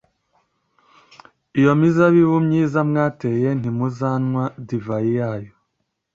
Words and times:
iyo 1.59 1.71
mizabibu 1.79 2.35
myiza 2.45 2.79
mwateye 2.89 3.49
ntimuzanywa 3.59 4.43
divayi 4.67 5.11
yayo. 5.19 5.51